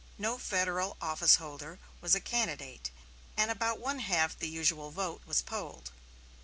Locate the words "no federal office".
0.17-1.35